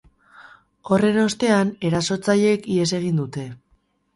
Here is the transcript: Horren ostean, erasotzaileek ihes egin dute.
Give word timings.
Horren 0.95 1.19
ostean, 1.25 1.75
erasotzaileek 1.91 2.67
ihes 2.79 2.89
egin 3.03 3.21
dute. 3.25 3.45